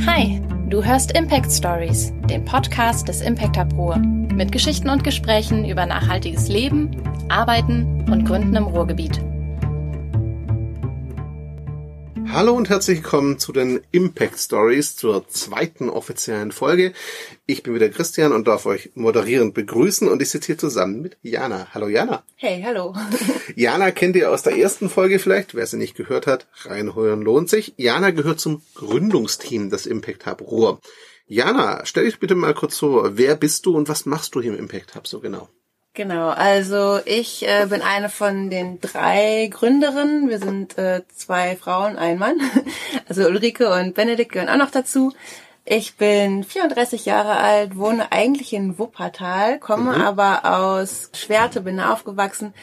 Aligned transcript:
Hi, 0.00 0.40
du 0.68 0.82
hörst 0.82 1.16
Impact 1.16 1.52
Stories, 1.52 2.12
den 2.28 2.44
Podcast 2.44 3.06
des 3.06 3.20
Impact 3.20 3.56
Hub 3.56 3.72
Ruhr, 3.74 3.96
mit 3.98 4.50
Geschichten 4.50 4.90
und 4.90 5.04
Gesprächen 5.04 5.64
über 5.64 5.86
nachhaltiges 5.86 6.48
Leben, 6.48 6.90
Arbeiten 7.28 8.04
und 8.10 8.24
Gründen 8.24 8.56
im 8.56 8.64
Ruhrgebiet. 8.64 9.20
Hallo 12.32 12.54
und 12.54 12.70
herzlich 12.70 13.02
willkommen 13.02 13.38
zu 13.38 13.52
den 13.52 13.82
Impact 13.90 14.38
Stories 14.38 14.96
zur 14.96 15.28
zweiten 15.28 15.90
offiziellen 15.90 16.50
Folge. 16.50 16.94
Ich 17.44 17.62
bin 17.62 17.74
wieder 17.74 17.90
Christian 17.90 18.32
und 18.32 18.48
darf 18.48 18.64
euch 18.64 18.90
moderierend 18.94 19.52
begrüßen 19.52 20.08
und 20.08 20.22
ich 20.22 20.30
sitze 20.30 20.46
hier 20.46 20.58
zusammen 20.58 21.02
mit 21.02 21.18
Jana. 21.20 21.66
Hallo 21.74 21.88
Jana. 21.88 22.24
Hey, 22.36 22.62
hallo. 22.64 22.96
Jana 23.54 23.90
kennt 23.90 24.16
ihr 24.16 24.30
aus 24.30 24.42
der 24.42 24.56
ersten 24.56 24.88
Folge 24.88 25.18
vielleicht, 25.18 25.54
wer 25.54 25.66
sie 25.66 25.76
nicht 25.76 25.94
gehört 25.94 26.26
hat, 26.26 26.46
reinhören 26.62 27.20
lohnt 27.20 27.50
sich. 27.50 27.74
Jana 27.76 28.12
gehört 28.12 28.40
zum 28.40 28.62
Gründungsteam 28.76 29.68
des 29.68 29.84
Impact 29.84 30.24
Hub 30.24 30.40
Ruhr. 30.40 30.80
Jana, 31.26 31.84
stell 31.84 32.06
dich 32.06 32.18
bitte 32.18 32.34
mal 32.34 32.54
kurz 32.54 32.78
vor, 32.78 33.18
wer 33.18 33.36
bist 33.36 33.66
du 33.66 33.76
und 33.76 33.90
was 33.90 34.06
machst 34.06 34.34
du 34.34 34.40
hier 34.40 34.54
im 34.54 34.58
Impact 34.58 34.94
Hub 34.94 35.06
so 35.06 35.20
genau? 35.20 35.50
Genau, 35.94 36.30
also 36.30 37.00
ich 37.04 37.46
äh, 37.46 37.66
bin 37.68 37.82
eine 37.82 38.08
von 38.08 38.48
den 38.48 38.80
drei 38.80 39.50
Gründerinnen. 39.52 40.30
Wir 40.30 40.38
sind 40.38 40.78
äh, 40.78 41.02
zwei 41.14 41.54
Frauen, 41.56 41.96
ein 41.96 42.18
Mann. 42.18 42.40
Also 43.08 43.26
Ulrike 43.26 43.70
und 43.74 43.94
Benedikt 43.94 44.32
gehören 44.32 44.48
auch 44.48 44.56
noch 44.56 44.70
dazu. 44.70 45.12
Ich 45.66 45.96
bin 45.96 46.44
34 46.44 47.04
Jahre 47.04 47.36
alt, 47.36 47.76
wohne 47.76 48.10
eigentlich 48.10 48.54
in 48.54 48.78
Wuppertal, 48.78 49.58
komme 49.58 49.96
mhm. 49.96 50.00
aber 50.00 50.44
aus 50.46 51.10
Schwerte, 51.14 51.60
bin 51.60 51.76
da 51.76 51.92
aufgewachsen, 51.92 52.54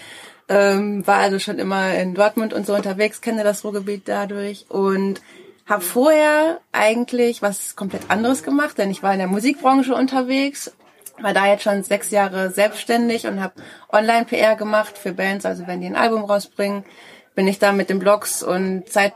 ähm, 0.48 1.06
war 1.06 1.18
also 1.18 1.38
schon 1.38 1.60
immer 1.60 1.94
in 1.94 2.16
Dortmund 2.16 2.52
und 2.52 2.66
so 2.66 2.74
unterwegs, 2.74 3.22
kenne 3.22 3.44
das 3.44 3.64
Ruhrgebiet 3.64 4.08
dadurch 4.08 4.66
und 4.70 5.22
habe 5.68 5.84
vorher 5.84 6.60
eigentlich 6.72 7.44
was 7.44 7.76
komplett 7.76 8.10
anderes 8.10 8.42
gemacht, 8.42 8.80
denn 8.80 8.90
ich 8.90 9.04
war 9.04 9.14
in 9.14 9.20
der 9.20 9.28
Musikbranche 9.28 9.94
unterwegs 9.94 10.72
war 11.22 11.34
da 11.34 11.48
jetzt 11.48 11.64
schon 11.64 11.84
sechs 11.84 12.12
Jahre 12.12 12.52
selbstständig 12.52 13.28
und 13.28 13.42
habe 13.42 13.62
Online-PR 13.92 14.56
gemacht 14.56 14.98
für 14.98 15.14
Bands, 15.14 15.46
also 15.46 15.68
wenn 15.68 15.82
die 15.82 15.88
ein 15.88 15.96
Album 15.96 16.24
rausbringen, 16.24 16.86
bin 17.36 17.48
ich 17.48 17.60
da 17.60 17.72
mit 17.72 17.90
den 17.90 18.00
Blogs 18.00 18.44
und 18.44 18.90
Zeit, 18.90 19.14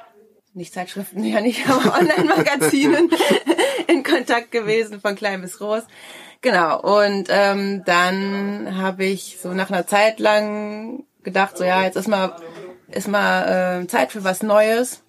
nicht 0.53 0.73
Zeitschriften, 0.73 1.23
ja 1.23 1.41
nicht, 1.41 1.67
aber 1.69 1.99
Online-Magazinen 1.99 3.09
in 3.87 4.03
Kontakt 4.03 4.51
gewesen, 4.51 5.01
von 5.01 5.15
klein 5.15 5.41
bis 5.41 5.57
groß. 5.57 5.83
Genau, 6.41 6.79
und 6.81 7.27
ähm, 7.29 7.83
dann 7.85 8.77
habe 8.77 9.05
ich 9.05 9.37
so 9.41 9.53
nach 9.53 9.69
einer 9.69 9.87
Zeit 9.87 10.19
lang 10.19 11.05
gedacht, 11.23 11.57
so 11.57 11.63
ja, 11.63 11.83
jetzt 11.83 11.95
ist 11.95 12.09
mal, 12.09 12.35
ist 12.89 13.07
mal 13.07 13.83
äh, 13.83 13.87
Zeit 13.87 14.11
für 14.11 14.25
was 14.25 14.43
Neues. 14.43 15.03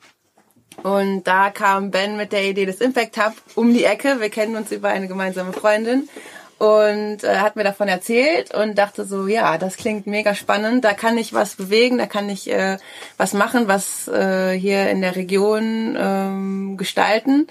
Und 0.83 1.25
da 1.25 1.51
kam 1.51 1.91
Ben 1.91 2.17
mit 2.17 2.33
der 2.33 2.45
Idee 2.45 2.67
des 2.67 2.81
Impact 2.81 3.17
Hub 3.17 3.33
um 3.55 3.73
die 3.73 3.85
Ecke. 3.85 4.21
Wir 4.21 4.31
kennen 4.31 4.57
uns 4.57 4.73
über 4.73 4.89
eine 4.89 5.09
gemeinsame 5.09 5.53
Freundin 5.53 6.09
und 6.59 7.25
äh, 7.25 7.39
hat 7.39 7.57
mir 7.57 7.65
davon 7.65 7.89
erzählt 7.89 8.55
und 8.55 8.77
dachte 8.77 9.05
so, 9.05 9.27
ja, 9.27 9.59
das 9.59 9.77
klingt 9.77 10.07
mega 10.07 10.35
spannend, 10.35 10.85
da 10.85 10.93
kann 10.93 11.19
ich 11.19 11.33
was 11.33 11.57
bewegen, 11.57 11.99
da 11.99 12.07
kann 12.07 12.29
ich 12.29 12.51
äh, 12.51 12.79
was 13.17 13.33
machen, 13.33 13.69
was 13.69 14.09
äh, 14.09 14.53
hier 14.53 14.91
in 14.91 15.01
der 15.01 15.17
Region 15.17 15.97
ähm, 15.99 16.77
gestalten. 16.77 17.47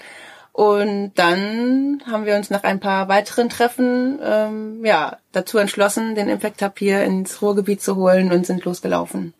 Und 0.52 1.14
dann 1.16 2.00
haben 2.08 2.26
wir 2.26 2.36
uns 2.36 2.48
nach 2.48 2.62
ein 2.62 2.78
paar 2.78 3.08
weiteren 3.08 3.48
Treffen 3.48 4.20
ähm, 4.22 4.84
ja 4.84 5.18
dazu 5.32 5.58
entschlossen, 5.58 6.14
den 6.14 6.28
Impact 6.28 6.62
Hub 6.62 6.78
hier 6.78 7.02
ins 7.02 7.42
Ruhrgebiet 7.42 7.82
zu 7.82 7.96
holen 7.96 8.30
und 8.30 8.46
sind 8.46 8.64
losgelaufen. 8.64 9.34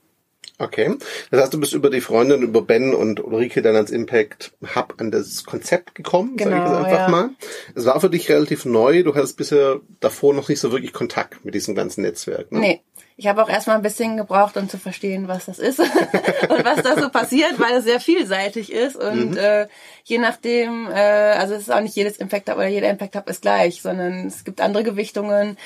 Okay. 0.59 0.95
Das 1.31 1.43
heißt, 1.43 1.55
du 1.55 1.59
bist 1.59 1.73
über 1.73 1.91
die 1.91 2.01
Freundin, 2.01 2.43
über 2.43 2.63
Ben 2.63 2.95
und 2.95 3.23
Ulrike 3.23 3.61
dann 3.61 3.75
als 3.75 3.91
Impact 3.91 4.53
Hub 4.75 4.95
an 4.99 5.11
das 5.11 5.45
Konzept 5.45 5.95
gekommen, 5.97 6.37
genau, 6.37 6.51
sage 6.51 6.63
ich 6.63 6.71
das 6.71 6.85
einfach 6.85 6.99
ja. 6.99 7.09
mal. 7.09 7.31
Es 7.75 7.87
war 7.87 8.01
für 8.01 8.11
dich 8.11 8.29
relativ 8.29 8.65
neu. 8.65 9.03
Du 9.03 9.15
hattest 9.15 9.37
bisher 9.37 9.81
davor 10.01 10.33
noch 10.33 10.49
nicht 10.49 10.61
so 10.61 10.71
wirklich 10.71 10.93
Kontakt 10.93 11.45
mit 11.45 11.55
diesem 11.55 11.75
ganzen 11.75 12.03
Netzwerk. 12.03 12.53
Ne? 12.53 12.61
Nee. 12.61 12.81
Ich 13.17 13.29
habe 13.29 13.41
auch 13.45 13.49
erstmal 13.49 13.77
ein 13.77 13.83
bisschen 13.83 14.17
gebraucht, 14.17 14.57
um 14.57 14.69
zu 14.69 14.77
verstehen, 14.77 15.29
was 15.29 15.45
das 15.45 15.61
ist 15.61 15.79
und 15.79 16.65
was 16.65 16.83
da 16.83 17.01
so 17.01 17.11
passiert, 17.11 17.61
weil 17.61 17.75
es 17.75 17.85
sehr 17.85 18.01
vielseitig 18.01 18.73
ist 18.73 18.97
und 18.97 19.33
mhm. 19.33 19.37
äh, 19.37 19.69
je 20.03 20.19
nachdem, 20.19 20.91
äh, 20.91 20.95
also 20.95 21.55
es 21.55 21.63
ist 21.63 21.71
auch 21.71 21.81
nicht 21.81 21.95
jedes 21.95 22.17
Impact 22.17 22.51
Hub 22.51 22.57
oder 22.57 22.67
jeder 22.67 22.91
Impact 22.91 23.15
Hub 23.15 23.31
ist 23.31 23.43
gleich, 23.43 23.83
sondern 23.83 24.27
es 24.27 24.43
gibt 24.43 24.61
andere 24.61 24.83
Gewichtungen 24.83 25.59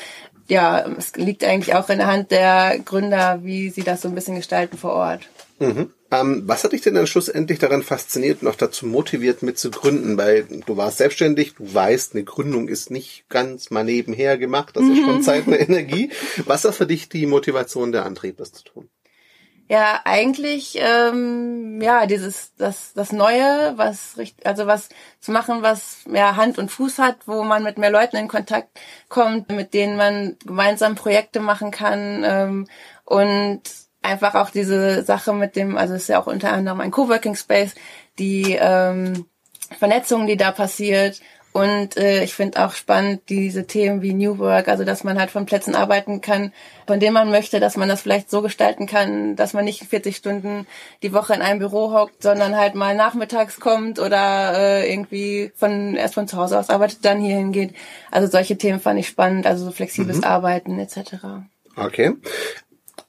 ja, 0.49 0.87
es 0.97 1.15
liegt 1.17 1.45
eigentlich 1.45 1.75
auch 1.75 1.89
in 1.89 1.99
der 1.99 2.07
Hand 2.07 2.31
der 2.31 2.79
Gründer, 2.85 3.41
wie 3.43 3.71
sie 3.71 3.83
das 3.83 4.03
so 4.03 4.09
ein 4.09 4.15
bisschen 4.15 4.37
gestalten 4.37 4.79
vor 4.79 4.93
Ort. 4.93 5.29
Mhm. 5.61 5.93
Ähm, 6.11 6.45
was 6.47 6.65
hat 6.65 6.73
dich 6.73 6.81
denn 6.81 6.95
dann 6.95 7.07
schlussendlich 7.07 7.59
daran 7.59 7.83
fasziniert 7.83 8.41
und 8.41 8.49
auch 8.49 8.55
dazu 8.55 8.87
motiviert, 8.87 9.43
mit 9.43 9.59
zu 9.59 9.71
gründen? 9.71 10.17
Weil 10.17 10.47
du 10.65 10.77
warst 10.77 10.99
selbstständig, 10.99 11.55
du 11.55 11.75
weißt, 11.75 12.15
eine 12.15 12.25
Gründung 12.25 12.69
ist 12.69 12.91
nicht 12.91 13.29
ganz 13.29 13.71
mal 13.71 13.85
nebenher 13.85 14.39
gemacht, 14.39 14.77
das 14.77 14.85
ist 14.85 15.05
schon 15.05 15.23
Zeit 15.23 15.47
und 15.47 15.53
Energie. 15.53 16.11
Was 16.47 16.65
war 16.65 16.73
für 16.73 16.87
dich 16.87 17.11
die 17.11 17.27
Motivation, 17.27 17.93
der 17.93 18.07
Antrieb, 18.07 18.39
das 18.39 18.53
zu 18.53 18.65
tun? 18.65 18.89
Ja, 19.71 20.01
eigentlich 20.05 20.79
ähm, 20.81 21.81
ja 21.83 22.07
dieses 22.07 22.55
das 22.57 22.95
das 22.95 23.13
Neue, 23.13 23.75
was 23.77 24.17
also 24.45 24.67
was 24.67 24.89
zu 25.21 25.31
machen, 25.31 25.61
was 25.61 26.07
mehr 26.07 26.37
Hand 26.37 26.59
und 26.59 26.71
Fuß 26.71 26.99
hat, 26.99 27.17
wo 27.27 27.43
man 27.45 27.63
mit 27.63 27.77
mehr 27.77 27.91
Leuten 27.91 28.17
in 28.17 28.29
Kontakt 28.29 28.81
kommt, 29.11 29.51
mit 29.51 29.75
denen 29.75 29.97
man 29.99 30.37
gemeinsam 30.45 30.95
Projekte 30.95 31.41
machen 31.41 31.71
kann 31.71 32.25
ähm, 32.25 32.67
und 33.05 33.61
einfach 34.01 34.35
auch 34.37 34.49
diese 34.51 35.03
Sache 35.03 35.35
mit 35.35 35.55
dem, 35.55 35.77
also 35.77 35.95
es 35.95 36.03
ist 36.03 36.09
ja 36.09 36.21
auch 36.21 36.27
unter 36.29 36.53
anderem 36.53 36.81
ein 36.81 36.91
Coworking 36.91 37.35
Space, 37.35 37.75
die 38.19 38.57
ähm, 38.59 39.27
Vernetzung, 39.79 40.27
die 40.27 40.39
da 40.39 40.51
passiert 40.51 41.21
und 41.59 41.97
äh, 41.97 42.23
ich 42.23 42.35
finde 42.35 42.65
auch 42.65 42.73
spannend 42.73 43.23
diese 43.29 43.67
Themen 43.67 44.01
wie 44.01 44.15
New 44.15 44.39
Work, 44.39 44.69
also 44.69 44.85
dass 44.85 45.03
man 45.03 45.19
halt 45.19 45.31
von 45.31 45.45
Plätzen 45.45 45.75
arbeiten 45.75 46.21
kann, 46.21 46.53
von 46.87 47.01
denen 47.01 47.15
man 47.15 47.31
möchte, 47.31 47.59
dass 47.59 47.77
man 47.77 47.89
das 47.89 48.03
vielleicht 48.03 48.31
so 48.31 48.43
gestalten 48.43 48.87
kann, 48.87 49.35
dass 49.35 49.55
man 49.55 49.65
nicht 49.65 49.83
40 49.83 50.15
Stunden 50.17 50.69
die 51.03 51.13
Woche 51.13 51.35
in 51.35 51.43
einem 51.43 51.59
Büro 51.59 51.93
hockt, 51.93 52.23
sondern 52.23 52.57
halt 52.57 52.77
mal 52.77 52.95
nachmittags 52.95 53.59
kommt 53.59 53.99
oder 53.99 54.55
äh, 54.57 54.93
irgendwie 54.93 55.51
von 55.57 55.97
erst 55.97 56.15
von 56.15 56.29
zu 56.29 56.37
Hause 56.37 56.59
aus 56.59 56.71
arbeitet, 56.71 57.05
dann 57.05 57.21
hier 57.21 57.37
hingeht. 57.37 57.75
Also 58.13 58.29
solche 58.29 58.57
Themen 58.57 58.79
fand 58.79 59.01
ich 59.01 59.09
spannend, 59.09 59.45
also 59.45 59.65
so 59.65 59.73
flexibles 59.73 60.19
mhm. 60.19 60.25
Arbeiten 60.25 60.79
etc. 60.79 61.17
Okay. 61.75 62.13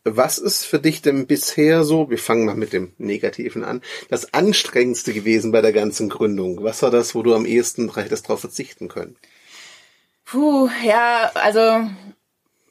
Was 0.04 0.38
ist 0.38 0.66
für 0.66 0.80
dich 0.80 1.02
denn 1.02 1.28
bisher 1.28 1.84
so, 1.84 2.10
wir 2.10 2.18
fangen 2.18 2.46
mal 2.46 2.56
mit 2.56 2.72
dem 2.74 2.94
Negativen 2.98 3.64
an, 3.64 3.82
das 4.10 4.34
Anstrengendste 4.34 5.14
gewesen 5.14 5.52
bei 5.52 5.62
der 5.62 5.74
ganzen 5.74 6.10
Gründung? 6.10 6.64
Was 6.64 6.82
war 6.82 6.92
das, 6.92 7.16
wo 7.16 7.22
du 7.22 7.36
am 7.36 7.46
ehesten 7.46 7.94
hättest 7.94 8.26
darauf 8.26 8.40
verzichten 8.40 8.88
können? 8.88 9.18
Puh, 10.26 10.70
ja, 10.84 11.32
also 11.34 11.90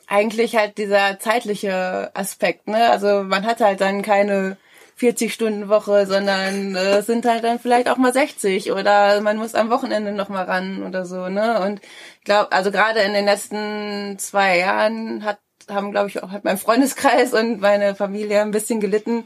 eigentlich 0.06 0.56
halt 0.56 0.78
dieser 0.78 1.18
zeitliche 1.18 2.10
Aspekt, 2.14 2.66
ne? 2.68 2.88
Also 2.90 3.24
man 3.24 3.44
hat 3.44 3.60
halt 3.60 3.80
dann 3.80 4.02
keine 4.02 4.56
40 4.96 5.32
Stunden 5.32 5.68
Woche, 5.68 6.06
sondern 6.06 6.74
äh, 6.74 7.02
sind 7.02 7.26
halt 7.26 7.44
dann 7.44 7.60
vielleicht 7.60 7.88
auch 7.88 7.98
mal 7.98 8.12
60 8.12 8.72
oder 8.72 9.20
man 9.20 9.36
muss 9.36 9.54
am 9.54 9.70
Wochenende 9.70 10.12
noch 10.12 10.28
mal 10.28 10.44
ran 10.44 10.82
oder 10.82 11.04
so, 11.04 11.28
ne? 11.28 11.60
Und 11.60 11.80
ich 12.18 12.24
glaube, 12.24 12.52
also 12.52 12.70
gerade 12.72 13.00
in 13.00 13.12
den 13.12 13.26
letzten 13.26 14.18
zwei 14.18 14.58
Jahren 14.58 15.24
hat 15.24 15.38
haben, 15.70 15.90
glaube 15.90 16.08
ich, 16.08 16.22
auch 16.22 16.30
hat 16.30 16.44
mein 16.44 16.58
Freundeskreis 16.58 17.32
und 17.32 17.60
meine 17.60 17.94
Familie 17.94 18.40
ein 18.42 18.50
bisschen 18.50 18.80
gelitten. 18.80 19.24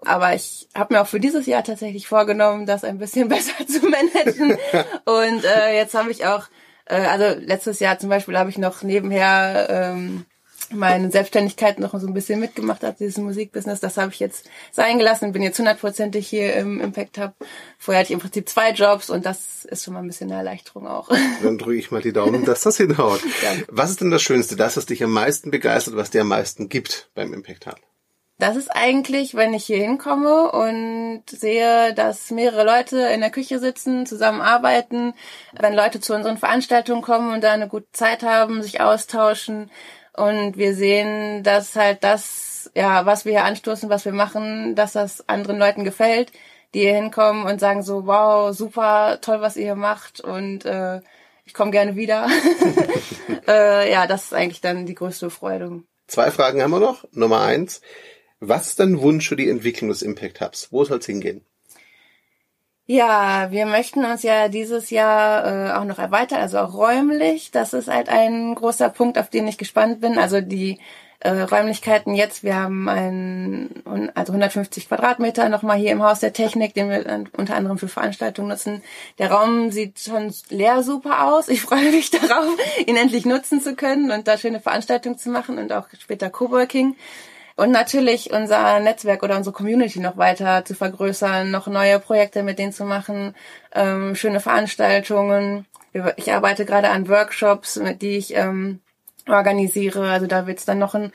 Aber 0.00 0.34
ich 0.34 0.68
habe 0.74 0.94
mir 0.94 1.00
auch 1.00 1.06
für 1.06 1.20
dieses 1.20 1.46
Jahr 1.46 1.64
tatsächlich 1.64 2.06
vorgenommen, 2.06 2.66
das 2.66 2.84
ein 2.84 2.98
bisschen 2.98 3.28
besser 3.30 3.66
zu 3.66 3.86
managen. 3.86 4.58
und 5.04 5.44
äh, 5.44 5.76
jetzt 5.76 5.94
habe 5.94 6.10
ich 6.10 6.26
auch, 6.26 6.46
äh, 6.86 6.96
also 6.96 7.38
letztes 7.40 7.80
Jahr 7.80 7.98
zum 7.98 8.08
Beispiel 8.08 8.38
habe 8.38 8.50
ich 8.50 8.58
noch 8.58 8.82
nebenher 8.82 9.66
ähm, 9.70 10.26
meine 10.72 11.10
Selbstständigkeit 11.10 11.78
noch 11.78 11.98
so 11.98 12.06
ein 12.06 12.14
bisschen 12.14 12.40
mitgemacht 12.40 12.82
hat, 12.82 13.00
dieses 13.00 13.18
Musikbusiness. 13.18 13.80
Das 13.80 13.96
habe 13.96 14.12
ich 14.12 14.20
jetzt 14.20 14.48
sein 14.72 14.98
gelassen, 14.98 15.32
bin 15.32 15.42
jetzt 15.42 15.58
hundertprozentig 15.58 16.28
hier 16.28 16.54
im 16.54 16.80
Impact 16.80 17.18
Hub. 17.18 17.34
Vorher 17.78 18.00
hatte 18.00 18.08
ich 18.08 18.14
im 18.14 18.20
Prinzip 18.20 18.48
zwei 18.48 18.70
Jobs 18.70 19.10
und 19.10 19.26
das 19.26 19.64
ist 19.64 19.84
schon 19.84 19.94
mal 19.94 20.00
ein 20.00 20.06
bisschen 20.06 20.30
eine 20.30 20.38
Erleichterung 20.38 20.86
auch. 20.86 21.08
Dann 21.42 21.58
drücke 21.58 21.78
ich 21.78 21.90
mal 21.90 22.02
die 22.02 22.12
Daumen, 22.12 22.44
dass 22.44 22.62
das 22.62 22.76
hinhaut. 22.76 23.20
Was 23.68 23.90
ist 23.90 24.00
denn 24.00 24.10
das 24.10 24.22
Schönste, 24.22 24.56
das, 24.56 24.76
was 24.76 24.86
dich 24.86 25.02
am 25.02 25.12
meisten 25.12 25.50
begeistert, 25.50 25.96
was 25.96 26.10
dir 26.10 26.22
am 26.22 26.28
meisten 26.28 26.68
gibt 26.68 27.10
beim 27.14 27.32
Impact 27.32 27.66
Hub? 27.66 27.76
Das 28.38 28.56
ist 28.56 28.68
eigentlich, 28.68 29.34
wenn 29.34 29.54
ich 29.54 29.64
hier 29.64 29.78
hinkomme 29.78 30.50
und 30.50 31.22
sehe, 31.26 31.94
dass 31.94 32.30
mehrere 32.30 32.64
Leute 32.64 32.98
in 32.98 33.20
der 33.20 33.30
Küche 33.30 33.58
sitzen, 33.58 34.04
zusammenarbeiten, 34.04 35.14
wenn 35.58 35.74
Leute 35.74 36.00
zu 36.00 36.14
unseren 36.14 36.36
Veranstaltungen 36.36 37.00
kommen 37.00 37.32
und 37.32 37.42
da 37.42 37.52
eine 37.52 37.66
gute 37.66 37.90
Zeit 37.92 38.22
haben, 38.22 38.62
sich 38.62 38.82
austauschen, 38.82 39.70
und 40.16 40.56
wir 40.56 40.74
sehen, 40.74 41.42
dass 41.42 41.76
halt 41.76 42.04
das, 42.04 42.70
ja, 42.74 43.06
was 43.06 43.24
wir 43.24 43.32
hier 43.32 43.44
anstoßen, 43.44 43.88
was 43.88 44.04
wir 44.04 44.12
machen, 44.12 44.74
dass 44.74 44.92
das 44.92 45.28
anderen 45.28 45.58
Leuten 45.58 45.84
gefällt, 45.84 46.32
die 46.74 46.80
hier 46.80 46.94
hinkommen 46.94 47.46
und 47.46 47.60
sagen 47.60 47.82
so, 47.82 48.06
wow, 48.06 48.54
super, 48.54 49.18
toll, 49.20 49.40
was 49.40 49.56
ihr 49.56 49.64
hier 49.64 49.74
macht 49.74 50.20
und 50.20 50.64
äh, 50.64 51.00
ich 51.44 51.54
komme 51.54 51.70
gerne 51.70 51.96
wieder. 51.96 52.28
äh, 53.48 53.90
ja, 53.90 54.06
das 54.06 54.24
ist 54.24 54.34
eigentlich 54.34 54.60
dann 54.60 54.84
die 54.84 54.94
größte 54.94 55.30
Freude. 55.30 55.82
Zwei 56.08 56.30
Fragen 56.30 56.60
haben 56.60 56.72
wir 56.72 56.80
noch. 56.80 57.04
Nummer 57.12 57.40
eins. 57.40 57.80
Was 58.40 58.68
ist 58.68 58.80
dein 58.80 59.00
Wunsch 59.00 59.28
für 59.28 59.36
die 59.36 59.48
Entwicklung 59.48 59.88
des 59.88 60.02
Impact 60.02 60.40
Hubs? 60.40 60.68
Wo 60.70 60.84
soll 60.84 60.98
es 60.98 61.06
hingehen? 61.06 61.44
Ja, 62.88 63.50
wir 63.50 63.66
möchten 63.66 64.04
uns 64.04 64.22
ja 64.22 64.48
dieses 64.48 64.90
Jahr 64.90 65.44
äh, 65.44 65.72
auch 65.72 65.84
noch 65.84 65.98
erweitern, 65.98 66.40
also 66.40 66.58
auch 66.58 66.72
räumlich. 66.72 67.50
Das 67.50 67.72
ist 67.72 67.88
halt 67.88 68.08
ein 68.08 68.54
großer 68.54 68.90
Punkt, 68.90 69.18
auf 69.18 69.28
den 69.28 69.48
ich 69.48 69.58
gespannt 69.58 70.00
bin. 70.00 70.18
Also 70.18 70.40
die 70.40 70.78
äh, 71.18 71.30
Räumlichkeiten 71.30 72.14
jetzt, 72.14 72.44
wir 72.44 72.54
haben 72.54 72.88
ein, 72.88 73.82
also 74.14 74.32
150 74.32 74.86
Quadratmeter 74.86 75.48
nochmal 75.48 75.78
hier 75.78 75.90
im 75.90 76.02
Haus 76.04 76.20
der 76.20 76.32
Technik, 76.32 76.74
den 76.74 76.88
wir 76.88 77.24
unter 77.36 77.56
anderem 77.56 77.78
für 77.78 77.88
Veranstaltungen 77.88 78.48
nutzen. 78.48 78.82
Der 79.18 79.32
Raum 79.32 79.72
sieht 79.72 79.98
schon 79.98 80.32
leer 80.50 80.84
super 80.84 81.26
aus. 81.26 81.48
Ich 81.48 81.62
freue 81.62 81.90
mich 81.90 82.10
darauf, 82.12 82.56
ihn 82.86 82.96
endlich 82.96 83.26
nutzen 83.26 83.60
zu 83.60 83.74
können 83.74 84.12
und 84.12 84.28
da 84.28 84.38
schöne 84.38 84.60
Veranstaltungen 84.60 85.18
zu 85.18 85.30
machen 85.30 85.58
und 85.58 85.72
auch 85.72 85.88
später 85.98 86.30
Coworking. 86.30 86.94
Und 87.56 87.70
natürlich 87.70 88.32
unser 88.32 88.80
Netzwerk 88.80 89.22
oder 89.22 89.36
unsere 89.36 89.54
Community 89.54 89.98
noch 89.98 90.18
weiter 90.18 90.64
zu 90.64 90.74
vergrößern, 90.74 91.50
noch 91.50 91.66
neue 91.66 91.98
Projekte 91.98 92.42
mit 92.42 92.58
denen 92.58 92.72
zu 92.72 92.84
machen, 92.84 93.34
ähm, 93.74 94.14
schöne 94.14 94.40
Veranstaltungen. 94.40 95.66
Ich 96.16 96.32
arbeite 96.32 96.66
gerade 96.66 96.90
an 96.90 97.08
Workshops, 97.08 97.76
mit 97.76 98.02
die 98.02 98.18
ich 98.18 98.34
ähm, 98.34 98.80
organisiere. 99.26 100.10
Also 100.10 100.26
da 100.26 100.46
wird 100.46 100.58
es 100.58 100.66
dann 100.66 100.78
noch 100.78 100.94
ein 100.94 101.12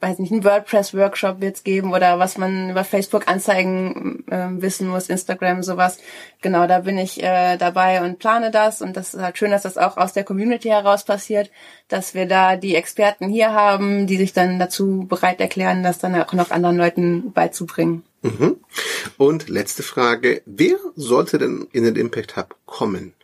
weiß 0.00 0.18
nicht, 0.18 0.32
ein 0.32 0.44
WordPress-Workshop 0.44 1.40
wird's 1.40 1.62
geben 1.62 1.92
oder 1.92 2.18
was 2.18 2.38
man 2.38 2.70
über 2.70 2.84
Facebook-Anzeigen 2.84 4.24
äh, 4.30 4.48
wissen 4.50 4.88
muss, 4.88 5.10
Instagram, 5.10 5.62
sowas. 5.62 5.98
Genau, 6.40 6.66
da 6.66 6.80
bin 6.80 6.96
ich 6.96 7.22
äh, 7.22 7.58
dabei 7.58 8.02
und 8.02 8.18
plane 8.18 8.50
das. 8.50 8.80
Und 8.80 8.96
das 8.96 9.12
ist 9.12 9.20
halt 9.20 9.36
schön, 9.36 9.50
dass 9.50 9.62
das 9.62 9.76
auch 9.76 9.98
aus 9.98 10.14
der 10.14 10.24
Community 10.24 10.68
heraus 10.68 11.04
passiert, 11.04 11.50
dass 11.88 12.14
wir 12.14 12.26
da 12.26 12.56
die 12.56 12.76
Experten 12.76 13.28
hier 13.28 13.52
haben, 13.52 14.06
die 14.06 14.16
sich 14.16 14.32
dann 14.32 14.58
dazu 14.58 15.06
bereit 15.06 15.40
erklären, 15.40 15.82
das 15.82 15.98
dann 15.98 16.14
auch 16.14 16.32
noch 16.32 16.50
anderen 16.50 16.78
Leuten 16.78 17.32
beizubringen. 17.32 18.02
Mhm. 18.22 18.56
Und 19.18 19.48
letzte 19.48 19.82
Frage, 19.82 20.42
wer 20.46 20.76
sollte 20.96 21.38
denn 21.38 21.68
in 21.72 21.84
den 21.84 21.96
Impact 21.96 22.36
Hub 22.36 22.56
kommen? 22.64 23.14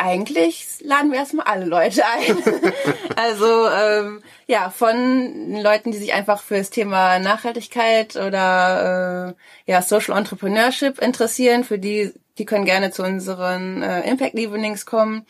Eigentlich 0.00 0.66
laden 0.80 1.12
wir 1.12 1.18
erstmal 1.18 1.46
alle 1.46 1.66
Leute 1.66 2.02
ein. 2.06 2.36
also 3.16 3.68
ähm, 3.68 4.22
ja, 4.46 4.70
von 4.70 5.60
Leuten, 5.60 5.92
die 5.92 5.98
sich 5.98 6.14
einfach 6.14 6.42
für 6.42 6.56
das 6.56 6.70
Thema 6.70 7.18
Nachhaltigkeit 7.18 8.16
oder 8.16 9.34
äh, 9.66 9.70
ja 9.70 9.82
Social 9.82 10.16
Entrepreneurship 10.16 11.00
interessieren, 11.00 11.64
für 11.64 11.78
die, 11.78 12.12
die 12.38 12.46
können 12.46 12.64
gerne 12.64 12.90
zu 12.90 13.02
unseren 13.02 13.82
äh, 13.82 14.08
Impact 14.08 14.34
Evenings 14.34 14.86
kommen. 14.86 15.26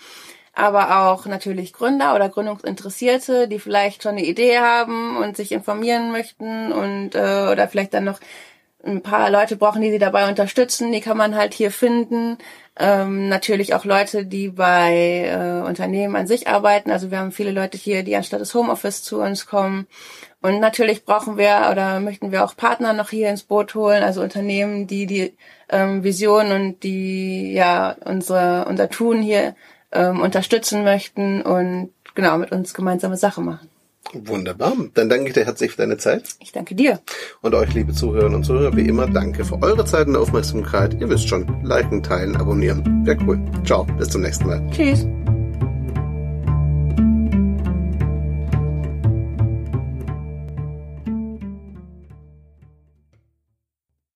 Aber 0.52 1.08
auch 1.08 1.26
natürlich 1.26 1.72
Gründer 1.72 2.14
oder 2.14 2.28
Gründungsinteressierte, 2.28 3.48
die 3.48 3.58
vielleicht 3.58 4.02
schon 4.02 4.12
eine 4.12 4.24
Idee 4.24 4.58
haben 4.58 5.16
und 5.16 5.36
sich 5.36 5.52
informieren 5.52 6.12
möchten 6.12 6.72
und 6.72 7.14
äh, 7.14 7.48
oder 7.50 7.68
vielleicht 7.68 7.94
dann 7.94 8.04
noch 8.04 8.20
ein 8.84 9.02
paar 9.02 9.30
Leute 9.30 9.56
brauchen, 9.56 9.82
die 9.82 9.90
sie 9.90 9.98
dabei 9.98 10.28
unterstützen. 10.28 10.92
Die 10.92 11.00
kann 11.00 11.16
man 11.16 11.34
halt 11.36 11.54
hier 11.54 11.70
finden. 11.70 12.38
Ähm, 12.82 13.28
natürlich 13.28 13.74
auch 13.74 13.84
Leute, 13.84 14.24
die 14.24 14.48
bei 14.48 15.26
äh, 15.26 15.68
Unternehmen 15.68 16.16
an 16.16 16.26
sich 16.26 16.48
arbeiten. 16.48 16.90
Also 16.90 17.10
wir 17.10 17.18
haben 17.18 17.30
viele 17.30 17.50
Leute 17.50 17.76
hier, 17.76 18.02
die 18.02 18.16
anstatt 18.16 18.40
des 18.40 18.54
Homeoffice 18.54 19.02
zu 19.02 19.20
uns 19.20 19.44
kommen. 19.46 19.86
Und 20.40 20.60
natürlich 20.60 21.04
brauchen 21.04 21.36
wir 21.36 21.68
oder 21.70 22.00
möchten 22.00 22.32
wir 22.32 22.42
auch 22.42 22.56
Partner 22.56 22.94
noch 22.94 23.10
hier 23.10 23.28
ins 23.28 23.42
Boot 23.42 23.74
holen, 23.74 24.02
also 24.02 24.22
Unternehmen, 24.22 24.86
die 24.86 25.04
die 25.04 25.34
ähm, 25.68 26.02
Vision 26.04 26.52
und 26.52 26.82
die 26.82 27.52
ja 27.52 27.96
unsere 28.06 28.64
unser 28.64 28.88
Tun 28.88 29.20
hier 29.20 29.54
ähm, 29.92 30.20
unterstützen 30.22 30.82
möchten 30.82 31.42
und 31.42 31.92
genau 32.14 32.38
mit 32.38 32.50
uns 32.50 32.72
gemeinsame 32.72 33.18
Sache 33.18 33.42
machen. 33.42 33.69
Wunderbar. 34.14 34.72
Dann 34.94 35.08
danke 35.08 35.28
ich 35.28 35.34
dir 35.34 35.44
herzlich 35.44 35.72
für 35.72 35.78
deine 35.78 35.96
Zeit. 35.96 36.24
Ich 36.40 36.52
danke 36.52 36.74
dir. 36.74 37.00
Und 37.42 37.54
euch, 37.54 37.72
liebe 37.74 37.92
Zuhörerinnen 37.92 38.36
und 38.36 38.44
Zuhörer, 38.44 38.76
wie 38.76 38.86
immer, 38.86 39.06
danke 39.06 39.44
für 39.44 39.62
eure 39.62 39.84
Zeit 39.84 40.06
und 40.08 40.16
Aufmerksamkeit. 40.16 41.00
Ihr 41.00 41.08
wisst 41.08 41.28
schon, 41.28 41.46
liken, 41.64 42.02
teilen, 42.02 42.36
abonnieren. 42.36 43.06
Wäre 43.06 43.18
cool. 43.26 43.40
Ciao, 43.64 43.84
bis 43.98 44.08
zum 44.08 44.22
nächsten 44.22 44.46
Mal. 44.46 44.66
Tschüss. 44.70 45.06